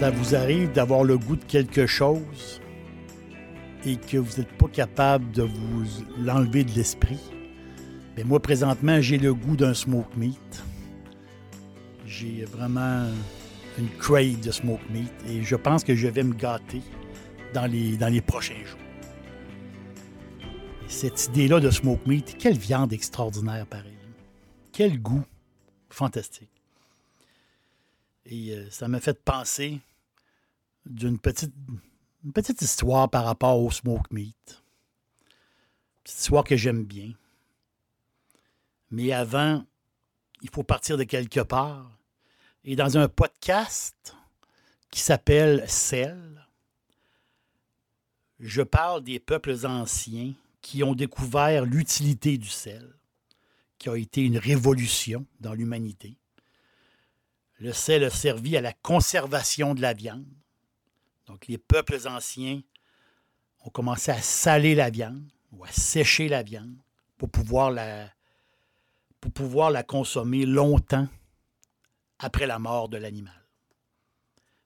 d'avoir 0.00 1.04
le 1.04 1.16
goût 1.16 1.36
de 1.36 1.44
quelque 1.44 1.86
chose 1.86 2.60
et 3.86 3.96
que 3.96 4.16
vous 4.16 4.38
n'êtes 4.38 4.52
pas 4.58 4.66
capable 4.66 5.30
de 5.30 5.42
vous 5.42 5.84
l'enlever 6.18 6.64
de 6.64 6.72
l'esprit, 6.72 7.20
mais 8.16 8.24
moi, 8.24 8.40
présentement, 8.40 9.00
j'ai 9.00 9.18
le 9.18 9.32
goût 9.34 9.56
d'un 9.56 9.72
smoke 9.72 10.16
meat. 10.16 10.64
J'ai 12.06 12.44
vraiment 12.44 13.06
une 13.78 13.88
crave 13.98 14.40
de 14.40 14.50
smoke 14.50 14.82
meat 14.90 15.12
et 15.28 15.42
je 15.42 15.56
pense 15.56 15.84
que 15.84 15.94
je 15.94 16.08
vais 16.08 16.24
me 16.24 16.34
gâter 16.34 16.82
dans 17.52 17.66
les, 17.66 17.96
dans 17.96 18.12
les 18.12 18.20
prochains 18.20 18.64
jours. 18.64 18.78
cette 20.88 21.26
idée-là 21.26 21.60
de 21.60 21.70
smoke 21.70 22.06
meat, 22.06 22.36
quelle 22.38 22.58
viande 22.58 22.92
extraordinaire 22.92 23.66
pareil. 23.66 23.92
Quel 24.72 25.00
goût 25.00 25.24
fantastique. 25.88 26.53
Et 28.26 28.54
euh, 28.54 28.70
ça 28.70 28.88
m'a 28.88 29.00
fait 29.00 29.22
penser 29.22 29.80
d'une 30.86 31.18
petite, 31.18 31.52
histoire 32.60 33.10
par 33.10 33.24
rapport 33.24 33.60
au 33.60 33.70
smoke 33.70 34.08
meat. 34.10 34.62
Petite 36.02 36.18
histoire 36.18 36.44
que 36.44 36.56
j'aime 36.56 36.84
bien. 36.84 37.12
Mais 38.90 39.12
avant, 39.12 39.64
il 40.42 40.50
faut 40.50 40.62
partir 40.62 40.96
de 40.96 41.04
quelque 41.04 41.40
part. 41.40 41.90
Et 42.64 42.76
dans 42.76 42.96
un 42.96 43.08
podcast 43.08 44.16
qui 44.90 45.00
s'appelle 45.00 45.64
Cell, 45.68 46.46
je 48.40 48.62
parle 48.62 49.02
des 49.02 49.20
peuples 49.20 49.66
anciens 49.66 50.34
qui 50.60 50.82
ont 50.82 50.94
découvert 50.94 51.64
l'utilité 51.64 52.38
du 52.38 52.48
sel, 52.48 52.94
qui 53.78 53.88
a 53.88 53.96
été 53.96 54.22
une 54.22 54.38
révolution 54.38 55.26
dans 55.40 55.52
l'humanité. 55.52 56.16
Le 57.58 57.72
sel 57.72 58.04
a 58.04 58.10
servi 58.10 58.56
à 58.56 58.60
la 58.60 58.72
conservation 58.72 59.74
de 59.74 59.80
la 59.80 59.92
viande, 59.94 60.26
donc, 61.26 61.46
les 61.46 61.58
peuples 61.58 62.06
anciens 62.06 62.62
ont 63.64 63.70
commencé 63.70 64.10
à 64.10 64.20
saler 64.20 64.74
la 64.74 64.90
viande 64.90 65.26
ou 65.52 65.64
à 65.64 65.70
sécher 65.70 66.28
la 66.28 66.42
viande 66.42 66.76
pour 67.16 67.30
pouvoir 67.30 67.70
la, 67.70 68.12
consommer 69.82 70.44
longtemps 70.44 71.08
après 72.18 72.46
la 72.46 72.58
mort 72.58 72.88
de 72.88 72.98
l'animal. 72.98 73.40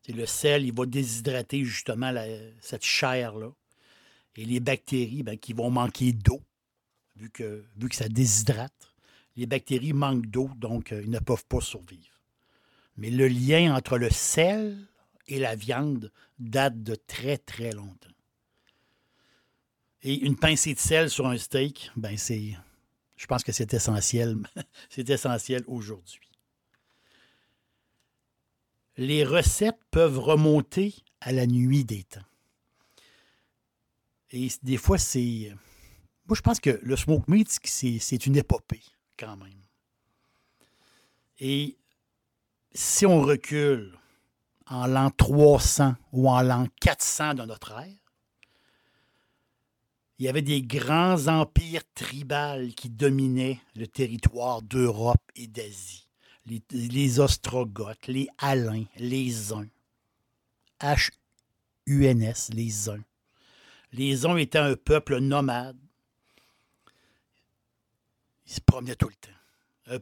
Le 0.08 0.24
sel, 0.24 0.64
il 0.64 0.72
va 0.72 0.86
déshydrater 0.86 1.64
justement 1.64 2.14
cette 2.60 2.84
chair-là. 2.84 3.50
Et 4.36 4.44
les 4.46 4.58
bactéries 4.58 5.22
ben, 5.22 5.36
qui 5.36 5.52
vont 5.52 5.68
manquer 5.68 6.12
d'eau, 6.12 6.40
vu 7.16 7.28
que, 7.28 7.66
vu 7.76 7.88
que 7.88 7.94
ça 7.94 8.08
déshydrate, 8.08 8.94
les 9.36 9.46
bactéries 9.46 9.92
manquent 9.92 10.26
d'eau, 10.26 10.48
donc 10.56 10.92
euh, 10.92 11.02
ils 11.02 11.10
ne 11.10 11.18
peuvent 11.18 11.44
pas 11.44 11.60
survivre. 11.60 12.17
Mais 12.98 13.10
le 13.10 13.28
lien 13.28 13.74
entre 13.74 13.96
le 13.96 14.10
sel 14.10 14.76
et 15.28 15.38
la 15.38 15.54
viande 15.54 16.12
date 16.40 16.82
de 16.82 16.96
très, 16.96 17.38
très 17.38 17.70
longtemps. 17.70 18.10
Et 20.02 20.14
une 20.14 20.36
pincée 20.36 20.74
de 20.74 20.80
sel 20.80 21.08
sur 21.08 21.26
un 21.26 21.38
steak, 21.38 21.90
ben 21.96 22.16
c'est. 22.16 22.56
Je 23.16 23.26
pense 23.26 23.44
que 23.44 23.52
c'est 23.52 23.72
essentiel. 23.72 24.36
c'est 24.90 25.08
essentiel 25.10 25.62
aujourd'hui. 25.66 26.28
Les 28.96 29.24
recettes 29.24 29.80
peuvent 29.92 30.18
remonter 30.18 30.94
à 31.20 31.30
la 31.30 31.46
nuit 31.46 31.84
des 31.84 32.02
temps. 32.02 32.20
Et 34.32 34.48
des 34.62 34.76
fois, 34.76 34.98
c'est. 34.98 35.52
Moi, 36.26 36.36
je 36.36 36.42
pense 36.42 36.58
que 36.58 36.80
le 36.82 36.96
smoke 36.96 37.30
meat, 37.30 37.48
c'est 37.64 38.26
une 38.26 38.36
épopée, 38.36 38.82
quand 39.16 39.36
même. 39.36 39.62
Et 41.38 41.78
si 42.72 43.06
on 43.06 43.20
recule 43.20 43.98
en 44.66 44.86
l'an 44.86 45.10
300 45.10 45.94
ou 46.12 46.28
en 46.28 46.42
l'an 46.42 46.66
400 46.80 47.34
de 47.34 47.42
notre 47.44 47.72
ère. 47.72 47.94
Il 50.18 50.26
y 50.26 50.28
avait 50.28 50.42
des 50.42 50.62
grands 50.62 51.28
empires 51.28 51.82
tribaux 51.94 52.68
qui 52.76 52.90
dominaient 52.90 53.60
le 53.76 53.86
territoire 53.86 54.62
d'Europe 54.62 55.22
et 55.36 55.46
d'Asie. 55.46 56.08
Les, 56.46 57.20
Ostrogoths, 57.20 58.06
les 58.08 58.26
Alains, 58.38 58.84
les 58.96 59.52
Huns. 59.52 59.68
H-U-N-S, 60.80 62.50
les 62.54 62.88
Huns. 62.88 63.04
Les 63.92 64.24
Huns 64.24 64.38
étaient 64.38 64.58
un 64.58 64.74
peuple 64.74 65.18
nomade. 65.18 65.76
Ils 68.46 68.54
se 68.54 68.60
promenaient 68.60 68.96
tout 68.96 69.08
le 69.08 69.14
temps 69.14 69.37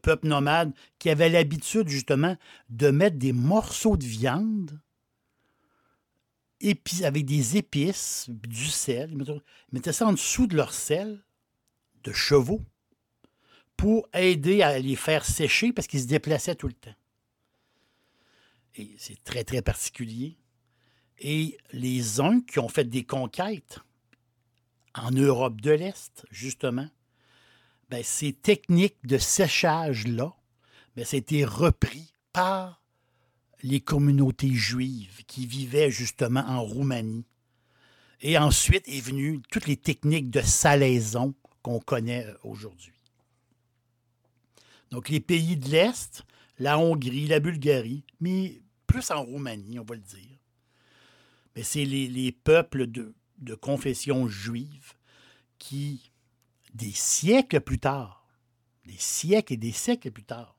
peuple 0.03 0.27
nomade 0.27 0.73
qui 0.99 1.11
avait 1.11 1.29
l'habitude 1.29 1.89
justement 1.89 2.37
de 2.69 2.91
mettre 2.91 3.17
des 3.17 3.33
morceaux 3.33 3.97
de 3.97 4.05
viande 4.05 4.81
avec 7.03 7.27
des 7.27 7.57
épices, 7.57 8.27
du 8.29 8.67
sel. 8.67 9.11
Ils 9.13 9.43
mettaient 9.73 9.93
ça 9.93 10.07
en 10.07 10.13
dessous 10.13 10.47
de 10.47 10.57
leur 10.57 10.73
sel 10.73 11.23
de 12.03 12.13
chevaux 12.13 12.65
pour 13.77 14.09
aider 14.15 14.63
à 14.63 14.79
les 14.79 14.97
faire 14.97 15.25
sécher 15.25 15.73
parce 15.73 15.87
qu'ils 15.87 16.03
se 16.03 16.07
déplaçaient 16.07 16.55
tout 16.55 16.69
le 16.69 16.73
temps. 16.73 16.95
Et 18.77 18.95
c'est 18.99 19.23
très, 19.23 19.45
très 19.45 19.63
particulier. 19.63 20.39
Et 21.19 21.57
les 21.73 22.21
uns 22.21 22.41
qui 22.41 22.59
ont 22.59 22.69
fait 22.69 22.85
des 22.85 23.05
conquêtes 23.05 23.81
en 24.95 25.11
Europe 25.11 25.61
de 25.61 25.71
l'Est, 25.71 26.27
justement, 26.31 26.89
ben, 27.89 28.03
ces 28.03 28.33
techniques 28.33 29.05
de 29.05 29.19
séchage-là, 29.19 30.35
ben, 30.97 31.05
été 31.13 31.45
repris 31.45 32.13
par 32.33 32.83
les 33.63 33.81
communautés 33.81 34.55
juives 34.55 35.25
qui 35.27 35.47
vivaient 35.47 35.91
justement 35.91 36.45
en 36.47 36.63
Roumanie. 36.63 37.25
Et 38.21 38.39
ensuite 38.39 38.89
est 38.89 39.01
venue 39.01 39.41
toutes 39.51 39.67
les 39.67 39.77
techniques 39.77 40.31
de 40.31 40.41
salaison 40.41 41.35
qu'on 41.63 41.81
connaît 41.81 42.27
euh, 42.27 42.35
aujourd'hui. 42.45 42.93
Donc 44.91 45.09
les 45.09 45.21
pays 45.21 45.57
de 45.57 45.69
l'Est, 45.69 46.25
la 46.59 46.79
Hongrie, 46.79 47.27
la 47.27 47.41
Bulgarie, 47.41 48.05
mais 48.21 48.63
plus 48.87 49.11
en 49.11 49.23
Roumanie, 49.23 49.79
on 49.79 49.85
va 49.85 49.97
le 49.97 50.01
dire. 50.01 50.39
Mais 51.55 51.63
c'est 51.63 51.85
les, 51.85 52.33
peuples 52.33 52.87
de 52.87 53.55
confession 53.55 54.29
juive 54.29 54.95
qui 55.59 56.13
des 56.77 56.93
siècles 56.93 57.61
plus 57.61 57.79
tard, 57.79 58.27
des 58.85 58.99
siècles 58.99 59.55
et 59.55 59.57
des 59.57 59.73
siècles 59.73 60.11
plus 60.11 60.25
tard, 60.25 60.57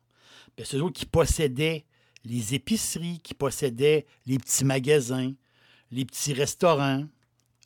ben, 0.58 0.66
ceux 0.66 0.90
qui 0.90 1.06
possédaient 1.06 1.86
les 2.26 2.56
épiceries, 2.56 3.20
qui 3.20 3.34
possédaient 3.34 4.06
les 4.26 4.38
petits 4.38 4.66
magasins, 4.66 5.34
les 5.92 6.06
petits 6.06 6.34
restaurants, 6.34 7.06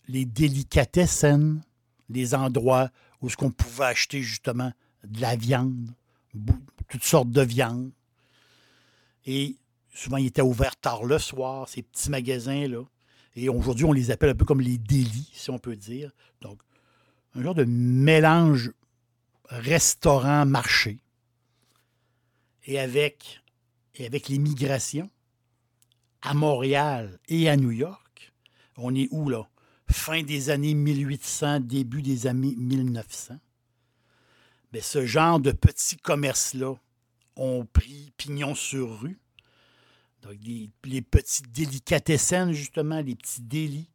les 0.07 0.25
délicatessen, 0.25 1.63
les 2.09 2.36
endroits 2.36 2.92
où 3.21 3.30
ce 3.30 3.38
qu'on 3.38 3.51
pouvait 3.51 3.86
acheter 3.86 4.21
justement 4.21 4.71
de 5.03 5.21
la 5.21 5.36
viande, 5.36 5.95
toutes 6.89 7.03
sortes 7.03 7.31
de 7.31 7.42
viande. 7.42 7.92
Et 9.25 9.56
souvent, 9.94 10.18
ils 10.18 10.27
étaient 10.27 10.42
ouverts 10.42 10.75
tard 10.75 11.06
le 11.06 11.18
soir, 11.19 11.69
ces 11.69 11.83
petits 11.83 12.09
magasins-là. 12.09 12.83
Et 13.36 13.48
aujourd'hui, 13.48 13.86
on 13.86 13.94
les 13.94 14.12
appelle 14.12 14.31
un 14.31 14.36
peu 14.36 14.45
comme 14.45 14.62
les 14.62 14.77
délits, 14.77 15.31
si 15.33 15.50
on 15.50 15.59
peut 15.59 15.75
dire. 15.75 16.12
Donc, 16.42 16.59
un 17.36 17.44
genre 17.44 17.56
de 17.56 17.66
mélange 17.66 18.72
restaurant-marché. 19.45 21.00
Et 22.66 22.80
avec, 22.80 23.42
et 23.95 24.06
avec 24.06 24.30
les 24.30 24.38
migrations 24.38 25.10
à 26.22 26.33
Montréal 26.33 27.19
et 27.28 27.50
à 27.50 27.57
New 27.57 27.72
York, 27.72 28.33
on 28.78 28.95
est 28.95 29.07
où 29.12 29.30
là? 29.30 29.48
Fin 29.89 30.24
des 30.24 30.50
années 30.50 30.74
1800, 30.74 31.62
début 31.62 32.01
des 32.01 32.25
années 32.28 32.56
1900. 32.56 33.36
Bien, 34.72 34.81
ce 34.81 35.06
genre 35.06 35.39
de 35.39 35.51
petits 35.51 35.98
commerces-là 35.98 36.75
ont 37.36 37.66
pris 37.66 38.13
pignon 38.16 38.56
sur 38.56 39.01
rue. 39.01 39.19
Donc, 40.22 40.36
les, 40.84 41.01
petits 41.01 41.44
délicatessens, 41.44 42.54
justement, 42.54 43.01
les 43.01 43.16
petits 43.16 43.42
délits. 43.42 43.89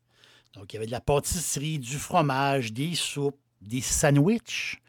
Donc, 0.57 0.73
il 0.73 0.77
y 0.77 0.79
avait 0.79 0.87
de 0.87 0.91
la 0.91 1.01
pâtisserie, 1.01 1.79
du 1.79 1.99
fromage, 1.99 2.73
des 2.73 2.95
soupes, 2.95 3.39
des 3.61 3.83
sandwichs. 3.83 4.81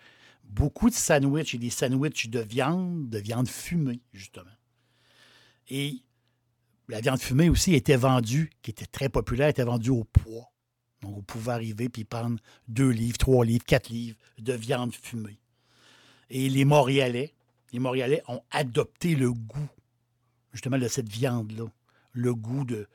Beaucoup 0.46 0.90
de 0.90 0.96
sandwichs 0.96 1.56
et 1.56 1.58
des 1.58 1.69
sandwichs 1.69 2.30
de 2.30 2.40
viande, 2.40 3.10
de 3.10 3.19
viande 3.19 3.50
fumée, 3.50 4.00
justement. 4.14 4.46
Et 5.68 6.02
la 6.88 7.02
viande 7.02 7.19
fumée 7.19 7.50
aussi 7.50 7.74
était 7.74 7.98
vendue, 7.98 8.50
qui 8.62 8.72
était 8.72 8.86
très 8.86 9.10
populaire, 9.10 9.50
était 9.50 9.66
vendue 9.66 9.90
au 9.90 10.06
poids. 10.06 10.54
Donc, 11.02 11.18
on 11.18 11.22
pouvait 11.22 11.52
arriver 11.52 11.90
puis 11.90 12.06
prendre 12.06 12.40
deux 12.69 12.90
livres, 12.90 13.18
trois 13.18 13.44
livres, 13.44 13.66
quatre 13.66 13.90
livres 13.90 14.18
de 14.40 14.54
viande 14.54 14.94
fumée. 14.94 15.38
Et 16.30 16.50
les 16.50 16.64
Montréalais, 16.64 17.34
les 17.74 17.80
Montréalais 17.80 18.24
ont 18.30 18.42
adopté 18.52 19.16
le 19.16 19.34
goût, 19.34 19.69
justement, 20.54 20.78
de 20.78 20.88
cette 20.88 21.10
viande-là, 21.10 21.66
le 22.14 22.34
goût 22.34 22.64
de, 22.64 22.88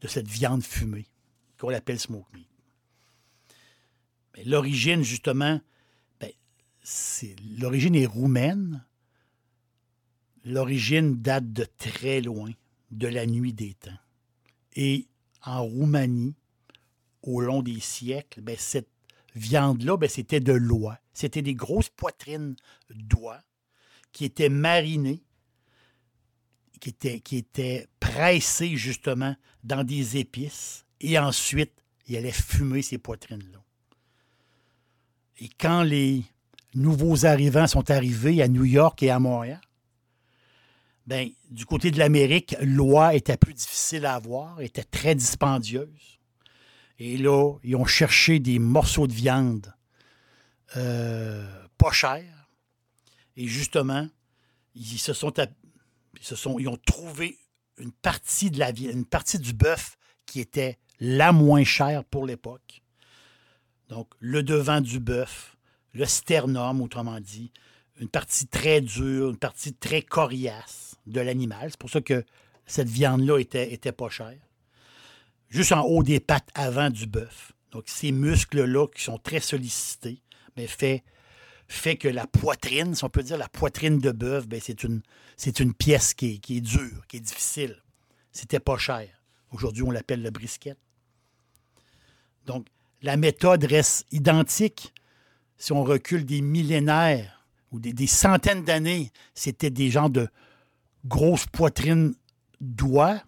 de 0.00 0.08
cette 0.08 0.28
viande 0.28 0.62
fumée, 0.62 1.06
qu'on 1.58 1.72
appelle 1.72 1.98
smoke 1.98 2.26
meat. 2.34 2.48
L'origine, 4.44 5.02
justement, 5.02 5.60
ben, 6.20 6.30
l'origine 7.58 7.94
est 7.94 8.06
roumaine. 8.06 8.84
L'origine 10.44 11.20
date 11.20 11.52
de 11.52 11.64
très 11.64 12.20
loin, 12.20 12.50
de 12.90 13.08
la 13.08 13.26
nuit 13.26 13.52
des 13.52 13.74
temps. 13.74 13.98
Et 14.74 15.08
en 15.42 15.64
Roumanie, 15.64 16.34
au 17.22 17.40
long 17.40 17.62
des 17.62 17.80
siècles, 17.80 18.42
ben, 18.42 18.56
cette 18.58 18.90
viande-là, 19.34 19.96
ben, 19.96 20.08
c'était 20.08 20.40
de 20.40 20.52
l'oie. 20.52 20.98
C'était 21.12 21.42
des 21.42 21.54
grosses 21.54 21.88
poitrines 21.88 22.56
d'oie 22.90 23.40
qui 24.12 24.24
étaient 24.24 24.48
marinées, 24.48 25.22
qui 26.80 26.90
étaient 27.36 27.88
pressées 28.00 28.76
justement 28.76 29.34
dans 29.64 29.82
des 29.82 30.18
épices. 30.18 30.85
Et 31.00 31.18
ensuite, 31.18 31.72
il 32.06 32.16
allait 32.16 32.32
fumer 32.32 32.82
ces 32.82 32.98
poitrines-là. 32.98 33.62
Et 35.38 35.48
quand 35.48 35.82
les 35.82 36.24
nouveaux 36.74 37.26
arrivants 37.26 37.66
sont 37.66 37.90
arrivés 37.90 38.42
à 38.42 38.48
New 38.48 38.64
York 38.64 39.02
et 39.02 39.10
à 39.10 39.18
Montréal, 39.18 39.60
ben, 41.06 41.30
du 41.50 41.66
côté 41.66 41.90
de 41.90 41.98
l'Amérique, 41.98 42.56
l'oie 42.60 43.14
était 43.14 43.36
plus 43.36 43.54
difficile 43.54 44.06
à 44.06 44.14
avoir, 44.14 44.60
était 44.60 44.82
très 44.82 45.14
dispendieuse. 45.14 46.18
Et 46.98 47.16
là, 47.16 47.54
ils 47.62 47.76
ont 47.76 47.84
cherché 47.84 48.40
des 48.40 48.58
morceaux 48.58 49.06
de 49.06 49.12
viande 49.12 49.72
euh, 50.76 51.46
pas 51.78 51.92
chers. 51.92 52.48
Et 53.36 53.46
justement, 53.46 54.08
ils 54.74 54.98
se 54.98 55.12
sont, 55.12 55.32
ils 56.18 56.24
se 56.24 56.34
sont, 56.34 56.58
ils 56.58 56.68
ont 56.68 56.78
trouvé 56.86 57.38
une 57.78 57.92
partie 57.92 58.50
de 58.50 58.58
la 58.58 58.70
une 58.70 59.04
partie 59.04 59.38
du 59.38 59.52
bœuf 59.52 59.96
qui 60.24 60.40
était 60.40 60.78
la 61.00 61.32
moins 61.32 61.64
chère 61.64 62.04
pour 62.04 62.26
l'époque. 62.26 62.82
Donc, 63.88 64.08
le 64.18 64.42
devant 64.42 64.80
du 64.80 64.98
bœuf, 65.00 65.56
le 65.92 66.04
sternum, 66.04 66.80
autrement 66.80 67.20
dit, 67.20 67.52
une 67.98 68.08
partie 68.08 68.46
très 68.46 68.80
dure, 68.80 69.30
une 69.30 69.38
partie 69.38 69.72
très 69.72 70.02
coriace 70.02 70.96
de 71.06 71.20
l'animal. 71.20 71.70
C'est 71.70 71.78
pour 71.78 71.90
ça 71.90 72.00
que 72.00 72.24
cette 72.66 72.88
viande-là 72.88 73.38
était, 73.38 73.72
était 73.72 73.92
pas 73.92 74.08
chère 74.08 74.36
juste 75.48 75.72
en 75.72 75.82
haut 75.82 76.02
des 76.02 76.20
pattes 76.20 76.48
avant 76.54 76.90
du 76.90 77.06
bœuf. 77.06 77.52
Donc, 77.72 77.84
ces 77.86 78.12
muscles-là 78.12 78.86
qui 78.88 79.02
sont 79.02 79.18
très 79.18 79.40
sollicités, 79.40 80.22
mais 80.56 80.66
fait, 80.66 81.04
fait 81.68 81.96
que 81.96 82.08
la 82.08 82.26
poitrine, 82.26 82.94
si 82.94 83.04
on 83.04 83.08
peut 83.08 83.22
dire 83.22 83.36
la 83.36 83.48
poitrine 83.48 83.98
de 83.98 84.12
bœuf, 84.12 84.46
ben, 84.46 84.60
c'est 84.62 84.84
une, 84.84 85.02
une 85.58 85.74
pièce 85.74 86.14
qui 86.14 86.40
est, 86.48 86.60
dure, 86.60 87.06
qui 87.08 87.18
est 87.18 87.20
difficile. 87.20 87.82
C'était 88.32 88.60
pas 88.60 88.78
cher. 88.78 89.08
Aujourd'hui, 89.50 89.82
on 89.82 89.90
l'appelle 89.90 90.22
le 90.22 90.30
brisket. 90.30 90.78
Donc, 92.46 92.66
la 93.02 93.16
méthode 93.16 93.64
reste 93.64 94.06
identique 94.10 94.94
si 95.58 95.72
on 95.72 95.84
recule 95.84 96.24
des 96.24 96.40
millénaires 96.40 97.46
ou 97.72 97.78
des, 97.78 98.06
centaines 98.06 98.64
d'années. 98.64 99.10
C'était 99.34 99.70
des 99.70 99.90
gens 99.90 100.08
de 100.08 100.28
grosses 101.04 101.46
poitrines 101.46 102.14
d'oie 102.60 103.22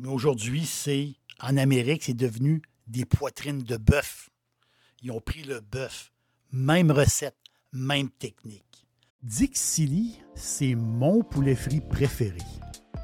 mais 0.00 0.08
aujourd'hui, 0.08 0.64
c'est 0.64 1.14
en 1.40 1.58
Amérique, 1.58 2.04
c'est 2.04 2.14
devenu 2.14 2.62
des 2.86 3.04
poitrines 3.04 3.62
de 3.62 3.76
bœuf. 3.76 4.30
Ils 5.02 5.10
ont 5.10 5.20
pris 5.20 5.42
le 5.42 5.60
bœuf. 5.60 6.10
Même 6.52 6.90
recette, 6.90 7.36
même 7.72 8.08
technique. 8.08 8.86
Dixili, 9.22 10.18
c'est 10.34 10.74
mon 10.74 11.22
poulet 11.22 11.54
frit 11.54 11.82
préféré. 11.82 12.38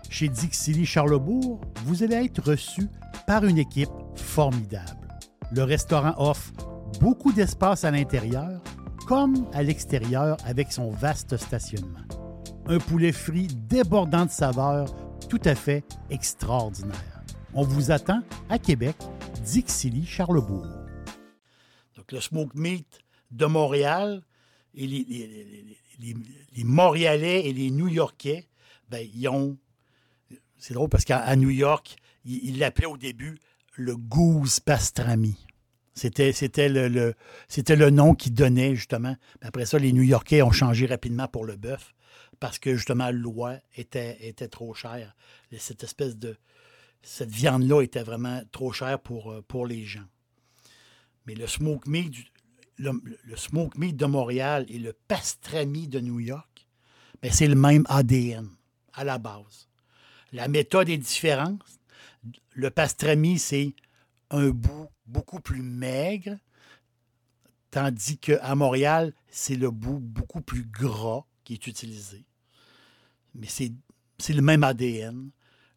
Chez 0.08 0.29
Dixili 0.29 0.87
Charlebourg, 0.87 1.61
vous 1.85 2.03
allez 2.03 2.17
être 2.17 2.43
reçu 2.50 2.88
par 3.26 3.44
une 3.44 3.58
équipe 3.58 3.91
formidable. 4.14 5.08
Le 5.53 5.62
restaurant 5.62 6.14
offre 6.17 6.53
beaucoup 7.00 7.32
d'espace 7.32 7.85
à 7.85 7.91
l'intérieur 7.91 8.62
comme 9.06 9.47
à 9.53 9.62
l'extérieur 9.62 10.37
avec 10.44 10.73
son 10.73 10.91
vaste 10.91 11.37
stationnement. 11.37 12.05
Un 12.67 12.79
poulet 12.79 13.12
frit 13.12 13.49
débordant 13.49 14.26
de 14.26 14.31
saveurs 14.31 14.93
tout 15.29 15.41
à 15.44 15.55
fait 15.55 15.85
extraordinaire. 16.11 17.22
On 17.55 17.63
vous 17.63 17.91
attend 17.91 18.22
à 18.48 18.58
Québec, 18.58 18.96
Dixilly, 19.44 20.05
Charlebourg. 20.05 20.67
Donc, 21.96 22.13
le 22.13 22.20
Smoke 22.20 22.53
Meat 22.55 23.01
de 23.31 23.46
Montréal 23.46 24.22
et 24.75 24.86
les, 24.86 26.65
Montréalais 26.65 27.46
et 27.46 27.53
les 27.53 27.70
New-Yorkais, 27.70 28.48
ben, 28.89 29.06
ils 29.15 29.29
ont. 29.29 29.56
C'est 30.58 30.75
drôle 30.75 30.89
parce 30.89 31.05
qu'à 31.05 31.34
New 31.36 31.51
York, 31.51 31.96
ils 32.25 32.58
l'appelaient 32.58 32.86
au 32.86 32.96
début 32.96 33.39
le 33.77 33.96
Goose 33.96 34.60
Pastrami. 34.60 35.36
C'était, 35.96 36.69
le, 36.69 37.91
nom 37.91 38.15
qu'ils 38.15 38.34
donnaient, 38.34 38.75
justement. 38.75 39.17
Après 39.41 39.65
ça, 39.65 39.79
les 39.79 39.93
New-Yorkais 39.93 40.43
ont 40.43 40.51
changé 40.51 40.86
rapidement 40.86 41.27
pour 41.27 41.46
le 41.46 41.56
bœuf 41.56 41.94
parce 42.39 42.58
que 42.58 42.75
justement 42.75 43.10
l'oie 43.10 43.56
était, 43.77 44.32
trop 44.51 44.75
chère. 44.75 45.17
Cette 45.56 45.84
espèce 45.84 46.17
de. 46.17 46.36
Cette 47.03 47.31
viande-là 47.31 47.82
était 47.82 48.03
vraiment 48.03 48.43
trop 48.53 48.72
chère 48.72 48.98
pour, 48.98 49.32
euh, 49.32 49.67
les 49.67 49.84
gens. 49.84 50.05
Mais 51.27 51.34
le 51.34 51.46
smoke 51.46 51.89
meat, 51.89 52.13
le, 52.79 52.93
meat 53.77 53.96
de 53.96 54.06
Montréal 54.06 54.67
et 54.69 54.79
le 54.79 54.93
pastrami 54.93 55.89
de 55.89 56.01
New 56.01 56.20
York, 56.20 56.67
ben, 57.22 57.31
c'est 57.32 57.46
le 57.46 57.55
même 57.55 57.84
ADN 57.89 58.48
à 58.93 59.05
la 59.05 59.19
base. 59.19 59.69
La 60.33 60.49
méthode 60.49 60.89
est 60.89 60.99
différente. 60.99 61.61
Le 62.53 62.71
pastrami, 62.71 63.39
c'est 63.39 63.75
un 64.31 64.49
bout 64.51 64.89
beaucoup 65.06 65.41
plus 65.41 65.63
maigre, 65.63 66.37
tandis 67.71 68.19
qu'à 68.19 68.55
Montréal, 68.55 69.13
c'est 69.29 69.56
le 69.56 69.71
bout 69.71 69.99
beaucoup 69.99 70.41
plus 70.41 70.65
gras 70.65 71.25
qui 71.45 71.55
est 71.55 71.67
utilisé. 71.67 72.25
Mais 73.35 73.47
c'est 73.47 74.33
le 74.33 74.43
même 74.43 74.65
ADN. 74.65 75.31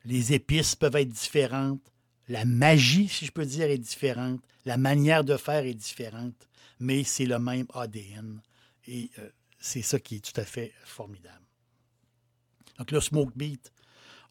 Les 0.06 0.34
épices 0.34 0.76
peuvent 0.76 0.96
être 0.96 1.10
différentes. 1.10 1.92
La 2.28 2.46
magie, 2.46 3.08
si 3.08 3.26
je 3.26 3.32
peux 3.32 3.46
dire, 3.46 3.66
est 3.70 3.78
différente. 3.78 4.42
La 4.66 4.78
manière 4.78 5.24
de 5.24 5.36
faire 5.36 5.66
est 5.66 5.74
différente. 5.74 6.48
Mais 6.80 7.04
c'est 7.04 7.26
le 7.26 7.38
même 7.38 7.68
ADN. 7.74 8.42
Et 8.88 9.12
euh, 9.20 9.30
c'est 9.60 9.82
ça 9.82 10.00
qui 10.00 10.16
est 10.16 10.20
tout 10.34 10.40
à 10.40 10.46
fait 10.46 10.74
formidable. 10.86 11.46
Donc 12.78 12.92
le 12.92 13.02
smoke 13.02 13.34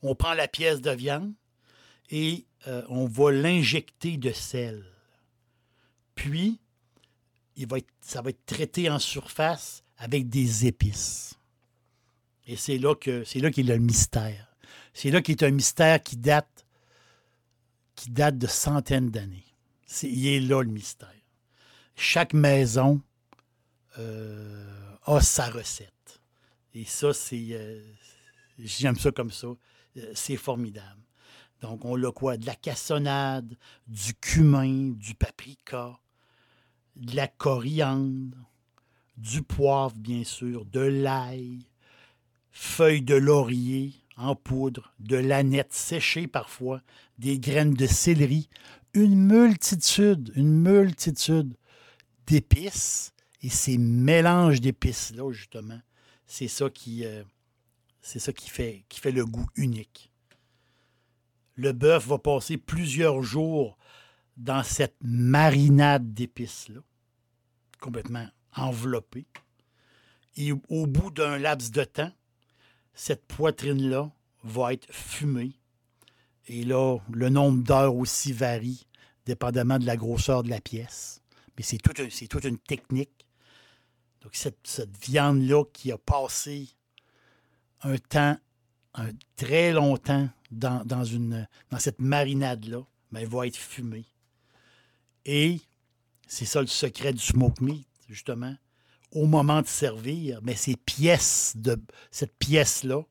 on 0.02 0.14
prend 0.14 0.34
la 0.34 0.48
pièce 0.48 0.80
de 0.80 0.90
viande 0.90 1.32
et 2.10 2.46
euh, 2.66 2.82
on 2.88 3.06
va 3.06 3.32
l'injecter 3.32 4.16
de 4.16 4.32
sel. 4.32 4.84
Puis, 6.14 6.60
ça 8.00 8.22
va 8.22 8.30
être 8.30 8.46
traité 8.46 8.88
en 8.90 8.98
surface 8.98 9.82
avec 9.96 10.28
des 10.28 10.66
épices. 10.66 11.34
Et 12.46 12.56
c'est 12.56 12.78
là 12.78 12.94
que 12.94 13.24
c'est 13.24 13.40
qu'il 13.50 13.66
y 13.66 13.72
a 13.72 13.76
le 13.76 13.82
mystère. 13.82 14.48
C'est 14.94 15.10
là 15.10 15.20
qui 15.20 15.32
est 15.32 15.42
un 15.42 15.50
mystère 15.50 16.02
qui 16.02 16.16
date, 16.16 16.66
qui 17.94 18.10
date 18.10 18.38
de 18.38 18.46
centaines 18.46 19.10
d'années. 19.10 19.44
il 20.02 20.26
est 20.26 20.40
là 20.40 20.62
le 20.62 20.70
mystère. 20.70 21.12
Chaque 21.94 22.32
maison 22.32 23.02
euh, 23.98 24.96
a 25.04 25.20
sa 25.20 25.50
recette. 25.50 26.20
Et 26.74 26.84
ça, 26.84 27.12
c'est. 27.12 27.48
Euh, 27.52 27.82
j'aime 28.58 28.96
ça 28.96 29.10
comme 29.10 29.30
ça. 29.30 29.48
Euh, 29.96 30.12
c'est 30.14 30.36
formidable. 30.36 31.02
Donc, 31.60 31.84
on 31.84 32.00
a 32.02 32.12
quoi? 32.12 32.36
De 32.36 32.46
la 32.46 32.54
cassonade, 32.54 33.56
du 33.86 34.14
cumin, 34.14 34.92
du 34.96 35.14
paprika, 35.14 35.98
de 36.96 37.16
la 37.16 37.26
coriandre, 37.26 38.36
du 39.16 39.42
poivre, 39.42 39.96
bien 39.96 40.24
sûr, 40.24 40.64
de 40.64 40.80
l'ail, 40.80 41.58
feuilles 42.52 43.02
de 43.02 43.14
laurier 43.14 43.94
en 44.16 44.34
poudre, 44.34 44.92
de 44.98 45.16
l'aneth 45.16 45.72
séchée 45.72 46.26
parfois, 46.26 46.82
des 47.18 47.38
graines 47.38 47.74
de 47.74 47.86
céleri, 47.86 48.48
une 48.94 49.16
multitude, 49.16 50.32
une 50.34 50.60
multitude 50.60 51.54
d'épices. 52.26 53.12
Et 53.42 53.48
ces 53.48 53.78
mélanges 53.78 54.60
d'épices-là, 54.60 55.30
justement, 55.30 55.80
c'est 56.26 56.48
ça 56.48 56.68
qui, 56.70 57.04
euh, 57.04 57.22
c'est 58.02 58.18
ça 58.18 58.32
qui 58.32 58.50
fait, 58.50 58.84
le 59.04 59.24
goût 59.24 59.48
unique. 59.56 60.10
Le 61.56 61.72
bœuf 61.72 62.06
va 62.06 62.18
passer 62.18 62.56
plusieurs 62.56 63.22
jours 63.22 63.76
dans 64.36 64.62
cette 64.62 64.96
marinade 65.02 66.14
d'épices-là, 66.14 66.80
complètement 67.80 68.28
enveloppée. 68.54 69.26
Et 70.36 70.52
au 70.52 70.86
bout 70.86 71.10
d'un 71.10 71.38
laps 71.38 71.72
de 71.72 71.82
temps, 71.82 72.12
cette 72.94 73.26
poitrine-là 73.26 74.10
va 74.44 74.72
être 74.72 74.86
fumée. 74.92 75.58
Et 76.46 76.64
là, 76.64 76.98
le 77.12 77.28
nombre 77.28 77.62
d'heures 77.62 77.96
aussi 77.96 78.32
varie, 78.32 78.86
dépendamment 79.26 79.78
de 79.78 79.86
la 79.86 79.96
grosseur 79.96 80.42
de 80.44 80.50
la 80.50 80.60
pièce. 80.60 81.20
Mais 81.56 81.64
c'est 81.64 81.78
toute, 81.78 82.44
une 82.44 82.58
technique. 82.58 83.26
Donc, 84.22 84.34
cette, 84.34 84.64
cette 84.64 84.96
viande-là 85.04 85.64
qui 85.72 85.90
a 85.90 85.98
passé 85.98 86.68
un 87.82 87.96
temps, 87.98 88.36
un 88.94 89.10
très 89.36 89.72
longtemps 89.72 90.28
dans, 90.50 90.84
dans, 90.84 91.04
une, 91.04 91.46
dans 91.70 91.78
cette 91.78 92.00
marinade-là, 92.00 92.82
ben, 93.12 93.20
elle 93.20 93.28
va 93.28 93.46
être 93.46 93.56
fumée. 93.56 94.06
Et 95.24 95.60
c'est 96.26 96.44
ça 96.44 96.60
le 96.60 96.66
secret 96.66 97.12
du 97.12 97.20
smoke 97.20 97.62
meat, 97.62 97.86
justement. 98.08 98.54
Au 99.12 99.26
moment 99.26 99.62
de 99.62 99.66
servir, 99.66 100.40
mais 100.42 100.54
ces 100.54 100.76
pièces 100.76 101.54
de 101.56 101.80
cette 102.10 102.36
pièce-là 102.38 103.02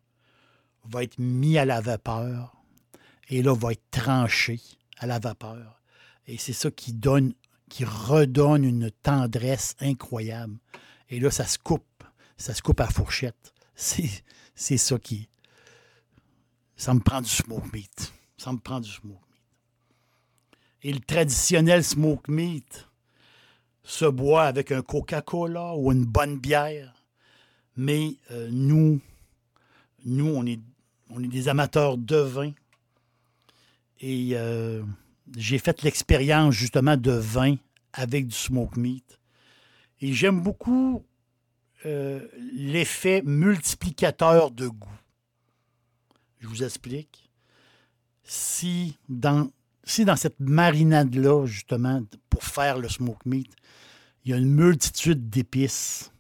va 0.86 1.03
être 1.03 1.17
mise 1.17 1.57
à 1.57 1.65
la 1.65 1.81
vapeur 1.81 2.55
et 3.29 3.41
là 3.41 3.55
va 3.55 3.71
être 3.71 3.89
tranchée 3.91 4.62
à 5.00 5.07
la 5.07 5.19
vapeur. 5.19 5.81
Et 6.27 6.38
c'est 6.38 6.53
ça 6.53 6.69
qui 6.69 6.93
donne, 6.93 7.33
qui 7.69 7.86
redonne 7.86 8.63
une 8.63 8.91
tendresse 8.91 9.75
incroyable. 9.79 10.57
Et 11.09 11.19
là, 11.19 11.31
ça 11.31 11.45
se 11.45 11.57
coupe. 11.57 12.03
Ça 12.38 12.53
se 12.53 12.62
coupe 12.62 12.81
à 12.81 12.88
fourchette. 12.88 13.53
C'est, 13.79 14.77
ça 14.77 14.98
qui. 14.98 15.29
Ça 16.75 16.96
me 16.96 17.00
prend 17.00 17.22
du 17.22 17.29
smoke 17.29 17.69
meat. 17.72 18.12
Ça 18.36 18.51
me 18.51 18.57
prend 18.57 18.79
du 18.79 18.89
smoke 18.89 19.13
meat. 19.13 19.41
Et 20.81 20.91
le 20.91 21.00
traditionnel 21.00 21.84
smoke 21.84 22.29
meat 22.31 22.88
se 23.84 24.05
boit 24.05 24.46
avec 24.46 24.72
un 24.72 24.81
Coca-Cola 24.81 25.75
ou 25.75 25.91
une 25.91 26.05
bonne 26.05 26.39
bière. 26.39 27.03
Mais 27.75 28.15
euh, 28.31 28.50
nous, 28.51 29.00
nous, 30.05 30.27
on 30.27 30.46
est, 30.48 30.60
on 31.12 31.24
est 31.24 31.27
des 31.27 31.48
amateurs 31.48 31.98
de 31.98 32.17
vin. 32.17 32.51
Et 34.00 34.31
euh, 34.34 34.84
j'ai 35.36 35.60
fait 35.60 35.84
l'expérience 35.84 36.55
justement 36.55 36.98
de 36.98 37.12
vin 37.12 37.55
avec 37.93 38.27
du 38.27 38.36
smoke 38.36 38.79
meat. 38.79 39.19
Et 40.01 40.13
j'aime 40.13 40.41
beaucoup 40.41 41.03
euh, 41.88 42.27
l'effet 42.53 43.22
multiplicateur 43.24 44.51
de 44.51 44.67
goût. 44.67 45.00
Je 46.39 46.48
vous 46.48 46.63
explique. 46.63 47.32
Si 48.24 48.98
dans 49.08 49.50
si 49.86 50.03
dans 50.03 50.17
cette 50.17 50.39
marinade-là, 50.41 51.46
justement, 51.46 52.01
pour 52.29 52.44
faire 52.44 52.77
le 52.77 52.89
smoke 52.89 53.22
meat, 53.25 53.50
il 54.25 54.32
y 54.32 54.34
a 54.34 54.38
une 54.38 54.53
multitude 54.53 55.29
d'épices, 55.29 56.12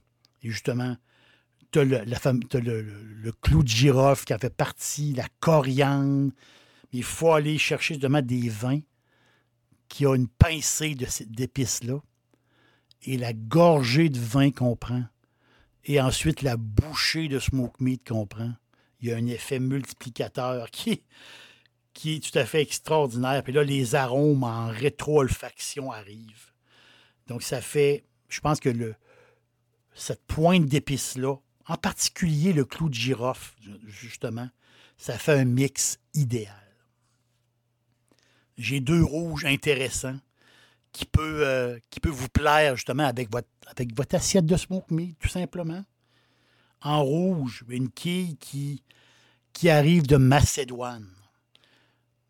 et 0.41 0.49
justement, 0.49 0.95
tu 1.71 1.79
as, 1.79 1.83
le, 1.83 2.05
le, 2.05 3.31
clou 3.33 3.63
de 3.63 3.67
girofle 3.67 4.23
qui 4.23 4.33
en 4.33 4.37
fait 4.37 4.55
partie, 4.55 5.13
la 5.13 5.27
coriandre, 5.41 6.31
il 6.93 7.03
faut 7.03 7.33
aller 7.33 7.57
chercher 7.57 7.95
justement 7.95 8.21
des 8.21 8.47
vins 8.47 8.79
qui 9.89 10.05
ont 10.07 10.15
une 10.15 10.29
pincée 10.29 10.95
d'épices-là, 10.95 11.99
et 13.03 13.17
la 13.17 13.33
gorgée 13.33 14.07
de 14.07 14.19
vin 14.19 14.49
qu'on 14.51 14.77
prend, 14.77 15.03
et 15.87 16.01
ensuite 16.01 16.41
la 16.41 16.57
bouchée 16.57 17.29
de 17.29 17.39
smoke 17.39 17.77
meat 17.79 18.07
qu'on 18.07 18.27
prend. 18.27 18.53
Il 18.99 19.07
y 19.07 19.13
a 19.13 19.15
un 19.15 19.25
effet 19.27 19.59
multiplicateur 19.59 20.69
qui, 20.69 21.03
qui 21.93 22.15
est 22.15 22.31
tout 22.31 22.37
à 22.37 22.45
fait 22.45 22.61
extraordinaire. 22.61 23.41
Puis 23.43 23.53
là, 23.53 23.63
les 23.63 23.95
arômes 23.95 24.43
en 24.43 24.67
rétro-olfaction 24.67 25.91
arrivent. 25.91 26.51
Donc, 27.27 27.41
ça 27.41 27.61
fait, 27.61 28.03
je 28.27 28.41
pense 28.41 28.59
que 28.59 28.69
le, 28.69 28.95
cette 29.93 30.23
pointe 30.25 30.65
d'épices-là, 30.65 31.35
en 31.67 31.75
particulier 31.75 32.53
le 32.53 32.65
clou 32.65 32.89
de 32.89 32.93
girofle, 32.93 33.55
justement, 33.87 34.49
ça 34.97 35.17
fait 35.17 35.39
un 35.39 35.45
mix 35.45 35.99
idéal. 36.13 36.53
J'ai 38.57 38.79
deux 38.79 39.03
rouges 39.03 39.45
intéressants 39.45 40.19
qui 40.91 41.05
peut, 41.05 41.45
euh, 41.45 41.77
qui 41.89 41.99
peut 41.99 42.09
vous 42.09 42.29
plaire 42.29 42.75
justement 42.75 43.05
avec 43.05 43.31
votre, 43.31 43.49
avec 43.67 43.95
votre 43.95 44.15
assiette 44.15 44.45
de 44.45 44.57
smoke 44.57 44.93
meat, 44.93 45.17
tout 45.19 45.27
simplement. 45.27 45.83
En 46.81 47.03
rouge, 47.03 47.63
une 47.69 47.89
quille 47.89 48.37
qui, 48.37 48.83
qui 49.53 49.69
arrive 49.69 50.07
de 50.07 50.17
Macédoine 50.17 51.07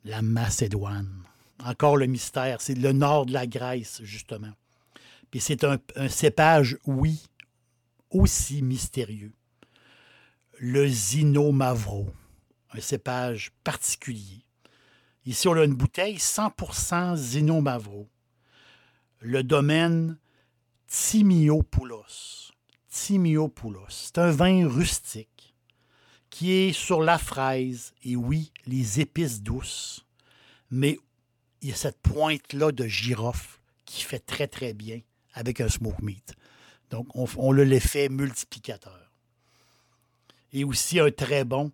la 0.07 0.21
Macédoine. 0.21 1.23
Encore 1.63 1.97
le 1.97 2.05
mystère, 2.05 2.61
c'est 2.61 2.75
le 2.75 2.91
nord 2.91 3.25
de 3.25 3.33
la 3.33 3.45
Grèce, 3.45 4.01
justement. 4.03 4.51
Puis 5.29 5.41
c'est 5.41 5.63
un, 5.63 5.79
cépage, 6.07 6.77
oui, 6.85 7.23
aussi 8.09 8.61
mystérieux. 8.61 9.33
Le 10.59 10.87
Zino 10.87 11.51
Mavro, 11.51 12.07
un 12.71 12.79
cépage 12.79 13.51
particulier. 13.63 14.45
Ici, 15.25 15.47
on 15.47 15.53
a 15.53 15.65
une 15.65 15.75
bouteille 15.75 16.17
100% 16.17 17.15
Zino 17.17 17.59
Mavro. 17.59 18.07
Le 19.19 19.43
domaine 19.43 20.17
Timiopoulos. 20.87 22.51
Timiopoulos. 22.89 23.85
C'est 23.89 24.17
un 24.19 24.31
vin 24.31 24.67
rustique 24.67 25.55
qui 26.29 26.51
est 26.51 26.73
sur 26.73 27.01
la 27.01 27.17
fraise 27.17 27.93
et 28.03 28.15
oui, 28.15 28.51
les 28.67 28.99
épices 28.99 29.41
douces, 29.41 30.05
mais 30.69 30.99
il 31.61 31.69
y 31.69 31.71
a 31.71 31.75
cette 31.75 31.99
pointe-là 31.99 32.71
de 32.71 32.85
girofle 32.85 33.59
qui 33.85 34.03
fait 34.03 34.19
très, 34.19 34.47
très 34.47 34.73
bien 34.73 35.01
avec 35.33 35.61
un 35.61 35.69
smoke 35.69 36.03
meat. 36.03 36.35
Donc, 36.91 37.07
on, 37.15 37.25
on 37.37 37.57
a 37.57 37.63
l'effet 37.63 38.09
multiplicateur. 38.09 39.11
Et 40.53 40.63
aussi 40.63 40.99
un 40.99 41.11
très 41.11 41.43
bon, 41.43 41.71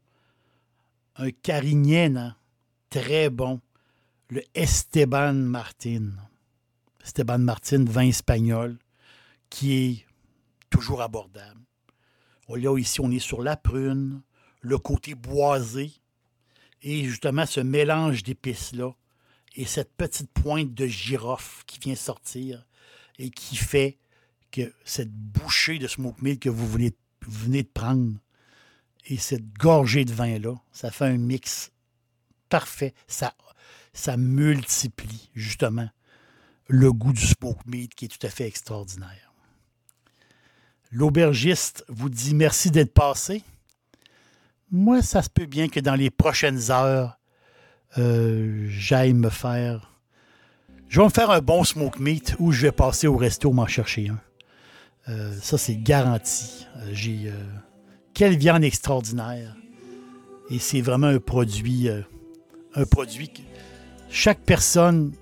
un 1.18 1.32
carignana 1.32 2.38
très 2.90 3.30
bon, 3.30 3.60
le 4.30 4.44
Esteban 4.56 5.34
Martin. 5.34 6.12
Esteban 7.04 7.40
Martin, 7.40 7.84
vin 7.86 8.08
espagnol, 8.08 8.78
qui 9.50 9.74
est 9.74 10.06
toujours 10.70 11.02
abordable. 11.02 11.60
On 12.48 12.56
l'a 12.56 12.80
ici, 12.80 13.02
on 13.02 13.12
est 13.12 13.20
sur 13.20 13.42
la 13.42 13.56
prune, 13.56 14.22
le 14.62 14.78
côté 14.78 15.16
boisé 15.16 15.92
et 16.82 17.06
justement 17.06 17.46
ce 17.46 17.60
mélange 17.60 18.24
d'épices-là 18.24 18.92
et 19.56 19.66
cette 19.66 19.94
petite 19.96 20.32
pointe 20.32 20.74
de 20.74 20.88
girofle 20.88 21.64
qui 21.66 21.80
vient 21.80 21.96
sortir 21.96 22.66
et 23.20 23.30
qui 23.30 23.56
fait 23.56 23.98
que 24.52 24.74
cette 24.84 25.12
bouchée 25.12 25.80
de 25.80 25.88
smoke 25.88 26.22
meat 26.22 26.42
que 26.42 26.50
vous 26.50 26.68
venez, 26.68 26.94
venez 27.28 27.64
de 27.64 27.68
prendre 27.68 28.18
et 29.06 29.18
cette 29.18 29.54
gorgée 29.58 30.06
de 30.06 30.14
vin-là, 30.14 30.56
ça 30.72 30.92
fait 30.92 31.06
un 31.06 31.18
mix 31.18 31.72
parfait. 32.50 32.94
Ça, 33.08 33.36
ça 33.94 34.18
multiplie 34.18 35.30
justement 35.34 35.90
le 36.68 36.92
goût 36.92 37.14
du 37.14 37.26
smoke 37.26 37.62
meat 37.66 37.94
qui 37.96 38.06
est 38.06 38.08
tout 38.08 38.26
à 38.26 38.30
fait 38.30 38.48
extraordinaire. 38.48 39.34
L'aubergiste 40.92 41.84
vous 41.88 42.10
dit 42.10 42.36
merci 42.36 42.72
d'être 42.72 42.94
passé 42.94 43.44
moi, 44.74 45.04
ça 45.04 45.22
se 45.22 45.30
peut 45.30 45.46
bien 45.46 45.70
que 45.70 45.80
dans 45.80 45.94
les 45.94 46.10
prochaines 46.10 46.72
heures, 46.72 47.20
euh, 48.00 48.66
j'aille 48.70 49.14
me 49.14 49.30
faire. 49.30 49.92
Je 50.90 51.00
vais 51.00 51.06
me 51.06 51.12
faire 51.12 51.30
un 51.30 51.42
bon 51.42 51.64
smoke 51.64 52.00
meat 52.00 52.36
ou 52.40 52.52
je 52.52 52.64
vais 52.64 52.72
passer 52.72 53.06
au 53.06 53.16
resto 53.16 53.52
m'en 53.52 53.68
chercher 53.68 54.10
un. 54.10 54.20
Euh, 55.10 55.32
ça, 55.42 55.60
c'est 55.60 55.76
garanti. 55.76 56.66
Euh, 56.78 56.90
j'ai. 56.92 57.32
quelle 58.16 58.36
viande 58.36 58.64
extraordinaire. 58.64 59.56
Et 60.50 60.58
c'est 60.58 60.82
vraiment 60.82 61.08
un 61.08 61.20
produit, 61.20 61.88
un 62.74 62.86
produit 62.86 63.30
que 63.30 63.42
chaque 64.10 64.40
personne. 64.40 65.14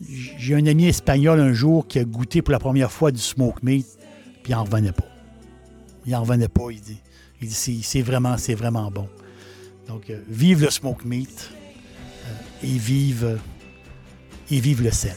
J'ai 0.00 0.54
un 0.54 0.66
ami 0.66 0.86
espagnol 0.86 1.40
un 1.40 1.52
jour 1.52 1.86
qui 1.86 1.98
a 1.98 2.04
goûté 2.04 2.40
pour 2.42 2.52
la 2.52 2.58
première 2.58 2.90
fois 2.90 3.10
du 3.10 3.20
smoke 3.20 3.60
meat, 3.62 3.86
puis 4.42 4.52
il 4.52 4.54
n'en 4.54 4.64
revenait 4.64 4.92
pas. 4.92 5.04
Il 6.06 6.12
n'en 6.12 6.22
revenait 6.22 6.48
pas, 6.48 6.70
il 6.70 6.80
dit. 6.80 6.98
Il 7.42 7.48
dit 7.48 7.82
c'est 7.82 8.02
vraiment, 8.02 8.36
c'est 8.38 8.54
vraiment 8.54 8.90
bon. 8.90 9.08
Donc, 9.88 10.08
euh, 10.08 10.20
vive 10.28 10.62
le 10.62 10.70
smoke 10.70 11.04
meat 11.04 11.50
euh, 12.24 12.64
et 12.64 12.78
vive, 12.78 13.38
et 14.50 14.60
vive 14.60 14.82
le 14.82 14.90
sel. 14.90 15.16